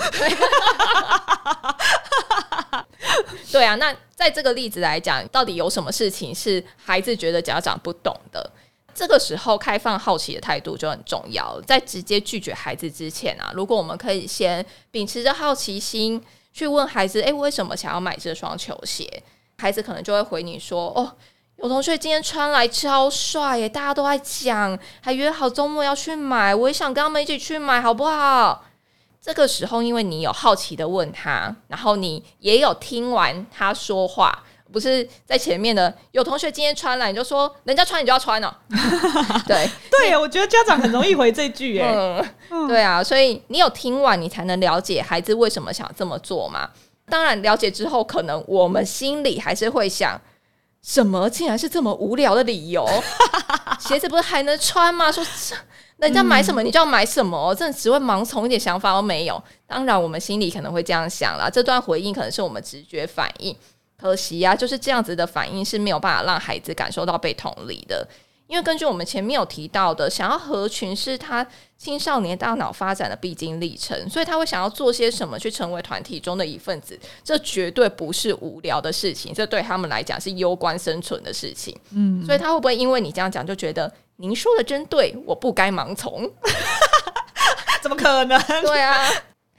[3.51, 8.49] 对啊，那在这个例子来讲，到底有什么事情是孩子觉得家长不懂的？
[8.95, 11.59] 这个时候，开放好奇的态度就很重要。
[11.67, 16.23] 在直接拒绝孩子之前啊，如果我们可以先秉持着好奇心
[16.53, 19.21] 去问孩子：“诶，为什么想要买这双球鞋？”
[19.60, 21.12] 孩子可能就会回你说：“哦，
[21.57, 28.64] 有同学今天穿来超帅耶，大家都在讲，还约好周末要去买，我也想跟他们一起去买，好不好？”
[29.22, 34.43] 这个时候，因为你有好奇的问他，然后你也有听完他说话。
[34.72, 38.53] 不是在前面的，有同学今天穿了，你就说人家穿你就要穿哦。
[39.47, 42.24] 对 对，我觉得家长很容易回这句耶。
[42.51, 46.70] 嗯，对啊，所以你有听完，你才能了解孩子为什么想这么做嘛。
[47.10, 50.20] 当然，了解之后，可能我们心里还是会想，
[50.82, 52.88] 什么竟然是这么无聊的理由？
[53.80, 55.12] 鞋子不是还能穿吗？
[55.12, 55.24] 说
[55.97, 59.41] 人家买什么你就要买什么，真的只会盲从，一点想法都没有。
[59.68, 61.49] 当然，我们心里可能会这样想啦。
[61.49, 63.55] 这段回应可能是我们直觉反应。
[63.99, 68.07] 可惜呀、啊，就是这样子的反应是没有办法让孩子感受到被同理的。
[68.49, 71.45] 因为根据我们前面有提到的，想要合群是他
[71.77, 76.99] 青少年大脑发展的必经历程，所以他会想要做些什么去成为团体中的一份子。
[77.23, 81.77] 这绝对不是无聊的事情，这对他们来讲是攸关生存的事情。
[81.91, 86.27] 嗯，所以他会不会因为你这样讲就觉得您说的真对，我不该盲从？
[87.83, 88.41] 怎么可能？
[88.63, 89.07] 对啊。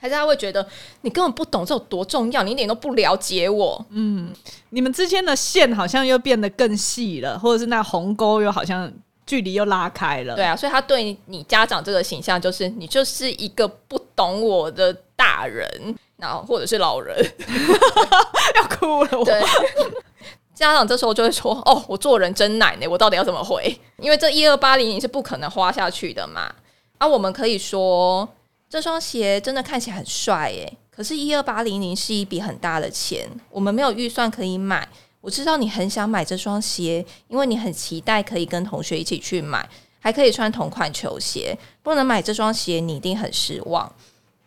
[0.01, 0.67] 还是他会觉得
[1.01, 3.85] 你根本不懂这有多重要，你一点都不了解我。
[3.91, 4.33] 嗯，
[4.71, 8.91] 你们之间的线好像又变得更细了，或者是那鸿沟又好像
[9.27, 10.35] 距离又拉开了。
[10.35, 17.15] 对啊，所以他对你家长这个形象就是你就是一个不懂我的大人，然后或者是老人，
[18.57, 19.23] 要哭了。
[19.23, 19.39] 对，
[20.55, 23.79] 家长这时候就会说：“哦，我做人真难呢，我到底要怎么回？
[23.99, 26.51] 因为这一二八零你是不可能花下去的嘛。”
[26.97, 28.27] 啊，我们可以说。
[28.71, 34.87] 这双鞋真的看起来很帅耶，可是，一二八零零是一笔很大的钱，我们没有预算可以买。
[35.19, 39.69] 我知道你很想买这双鞋，因为你很期待可以跟同学一起去买，
[39.99, 41.53] 还可以穿同款球鞋。
[41.83, 43.93] 不能买这双鞋，你一定很失望。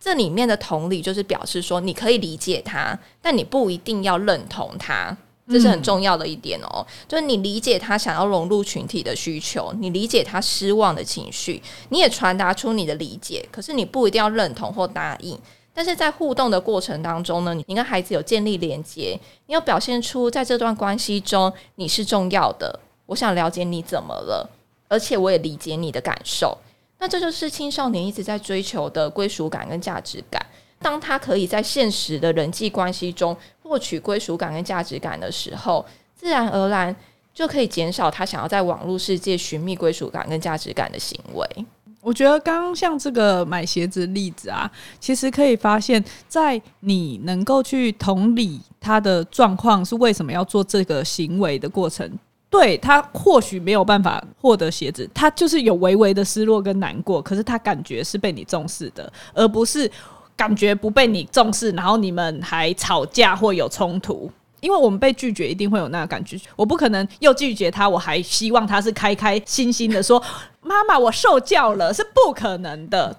[0.00, 5.14] 这里面的同理就是表示说，你可以理解他，但你不一定要认同他。
[5.46, 13.46] 这是很重要的一点哦，就是你理解他想要融入群体的需求，你理解他失望的情绪，你也传达出你的理解。
[13.52, 15.38] 可是你不一定要认同或答应。
[15.74, 22.80] 但是在互动的过程当中呢，你跟孩子有建立连接，你要表现出在这段关系中你是重要的。
[23.06, 24.48] 我想了解你怎么了，
[24.88, 26.56] 而且我也理解你的感受。
[27.00, 30.40] 那这就是青少年一直在追求的归属感跟价值感。
[30.84, 35.82] 当他可以在现实的人际关系中获取归属感跟价值感的时候，
[36.14, 36.94] 自然而然
[37.32, 41.66] 就可以减少他想要在网络世界寻觅归属感跟价值感的行为。
[42.02, 44.70] 我觉得刚刚像这个买鞋子例子啊，
[45.00, 52.06] 其实可以发现，在你能够去同理他的状况是为什么要做这个行为的过程，
[52.50, 59.90] 对，他或许没有办法获得鞋子，他就是有微微的失落跟难过，可是他感觉是被你重视的，而不是。
[60.36, 64.30] 感觉不被你重视，然后你们还吵架或有冲突，
[64.60, 66.38] 因为我们被拒绝，一定会有那个感觉。
[66.56, 70.22] 我不可能又拒绝他，我还希望他是开开心心的说
[70.60, 73.16] ：“妈妈，我受教了。”是不可能的。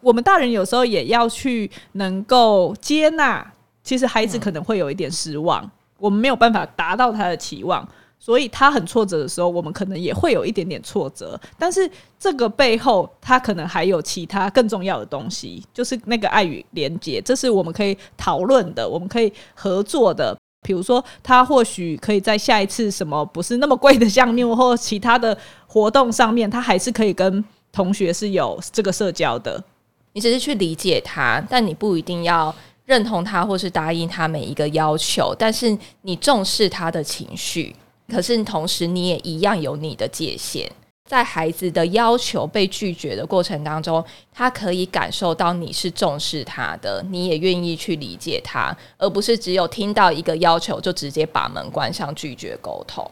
[0.00, 3.52] 我们大人有时候也要去能够接纳，
[3.82, 7.86] 其实孩子可能会有一点失望，我们没有办法达到他的期望。
[8.20, 11.40] 所以他很挫折的时候，我们可能也会有一点点挫折。
[11.58, 20.36] 但是这个背后，他可能还有其他更重要的东西，就是那个爱与连接，这是我们可以讨论的，我们可以合作的。
[20.62, 27.42] 比如说，他或许可以在下一次什么不是那么贵的项目或其他的活动上面，他还是可以跟
[27.72, 29.64] 同学是有这个社交的。
[30.12, 32.54] 你只是去理解他，但你不一定要
[32.84, 35.34] 认同他或是答应他每一个要求。
[35.38, 37.74] 但是你重视他的情绪，
[38.10, 40.70] 可是同时你也一样有你的界限。
[41.06, 53.04] 在孩子的要求被拒绝的过程当中，他可以感受到你是重视他的，你也愿意去理解他，而不是只有听到一个要求就直接把门关上拒绝沟通。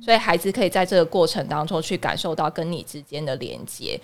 [0.00, 4.00] 所以孩子可以在这个过程当中去感受到跟你之间的连接。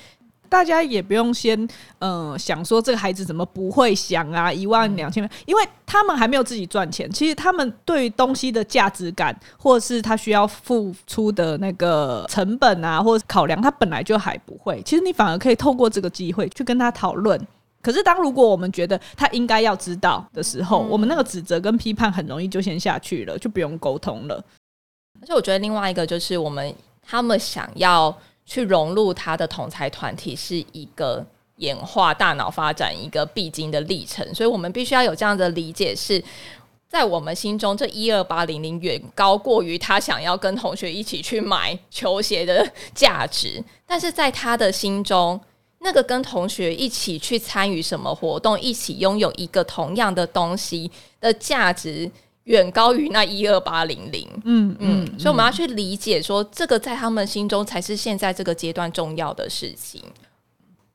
[0.48, 1.60] 大家也不用先
[1.98, 7.10] 嗯、呃、想说这个孩子怎么不会想啊，一万两千万，因为他们还没有自己赚钱。
[7.10, 14.82] 其实他们对于东西的价值感，或者是他需要付出的那个成本啊，或者考量，他本来就还不会。
[14.82, 17.40] 其实你反而可以透过这个机会去跟他讨论。
[17.82, 24.42] 可是当如果我们觉得他应该要知道的时候，我们那个指责跟批判很容易就先下去了，就不用沟通了。
[25.20, 28.16] 而且我觉得另外一个就是我们他们想要。
[28.46, 31.26] 去融入他的同才团体是一个
[31.56, 36.22] 演化大脑发展一个必经的历程，所以我们必须要有这样的理解，是
[36.88, 45.40] 在我们心中，这一二八零零远高过于他想要跟同学一起去买球鞋的价值，但是在他的心中，
[45.80, 50.90] 那个跟同学一起去参与什么活动，一起拥有一个同样的东西
[51.20, 52.10] 的价值。
[52.46, 60.00] 远高于那一二八零零，嗯嗯，所以我们要去理解说，这个在他们心中才是现在这个阶段重要的事情。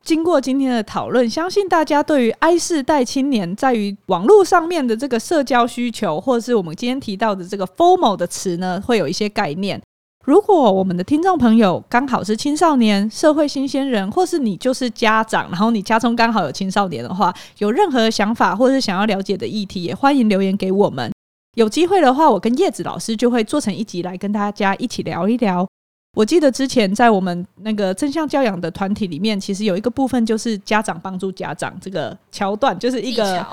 [0.02, 9.80] 经过今天的讨论，相信大家对于 I 世代青年在于网络上面的这个社交需求，或者是我们今天提到的这个 FOMO 的词呢，会有一些概念。
[10.24, 21.12] 如果我们的听众朋友刚好是青少年、社会新鲜人，或是你就是家长，然后你家中刚好有青少年的话，有任何想法或是想要了解的议题，也欢迎留言给我们。
[21.56, 25.68] 有机会的话，我跟叶子老师就会做成一集来跟大家一起聊一聊。
[26.14, 33.45] 我记得之前在我们那个正向教养的团体里面，其实有一个部分就是家长帮助家长这个桥段，就是一个。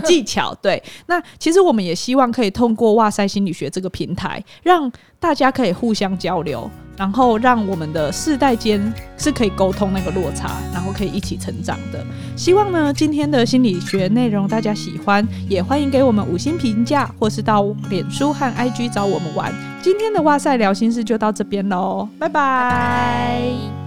[0.00, 0.82] 技巧对。
[1.06, 12.04] 那其实我们也希望可以通过哇塞心理学这个平台，让大家可以互相交流，然后让我们的世代间是可以沟通那个落差，然后可以一起成长的。
[12.36, 19.52] 希望呢，今天的心理学内容大家喜欢，也欢迎给我们五星评价，或是到脸书和 IG 找我们玩。
[19.82, 23.83] 今天的哇塞聊心事就到这边喽，拜拜。